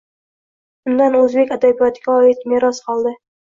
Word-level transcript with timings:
Undan 0.93 1.19
o’zbek 1.21 1.55
adabiyotiga 1.59 2.19
oid 2.25 2.51
meros 2.55 2.85
qoldi. 2.91 3.17